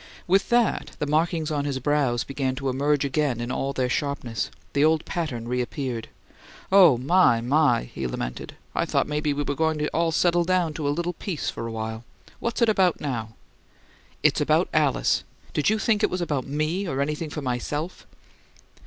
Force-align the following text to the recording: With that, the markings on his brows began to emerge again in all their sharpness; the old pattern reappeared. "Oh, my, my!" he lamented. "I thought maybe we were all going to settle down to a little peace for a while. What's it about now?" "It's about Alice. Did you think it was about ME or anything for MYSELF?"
With 0.25 0.49
that, 0.49 0.93
the 0.97 1.05
markings 1.05 1.51
on 1.51 1.65
his 1.65 1.77
brows 1.77 2.23
began 2.23 2.55
to 2.55 2.69
emerge 2.69 3.05
again 3.05 3.39
in 3.39 3.51
all 3.51 3.71
their 3.71 3.87
sharpness; 3.87 4.49
the 4.73 4.83
old 4.83 5.05
pattern 5.05 5.47
reappeared. 5.47 6.07
"Oh, 6.71 6.97
my, 6.97 7.39
my!" 7.39 7.83
he 7.83 8.07
lamented. 8.07 8.55
"I 8.73 8.85
thought 8.85 9.05
maybe 9.07 9.31
we 9.31 9.43
were 9.43 9.51
all 9.51 9.55
going 9.55 9.77
to 9.77 10.11
settle 10.11 10.43
down 10.43 10.73
to 10.73 10.87
a 10.87 10.89
little 10.89 11.13
peace 11.13 11.51
for 11.51 11.67
a 11.67 11.71
while. 11.71 12.03
What's 12.39 12.63
it 12.63 12.67
about 12.69 12.99
now?" 12.99 13.35
"It's 14.23 14.41
about 14.41 14.69
Alice. 14.73 15.23
Did 15.53 15.69
you 15.69 15.77
think 15.77 16.01
it 16.01 16.09
was 16.09 16.19
about 16.21 16.47
ME 16.47 16.87
or 16.87 16.99
anything 16.99 17.29
for 17.29 17.43
MYSELF?" 17.43 18.07